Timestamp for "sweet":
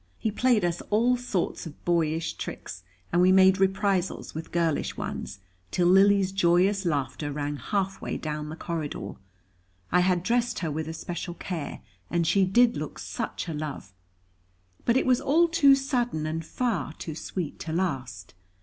17.13-17.59